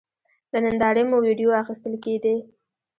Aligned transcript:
له 0.51 0.59
نندارې 0.65 1.03
مو 1.09 1.17
وېډیو 1.23 1.57
اخیستل 1.61 1.93
کېدې. 2.03 2.35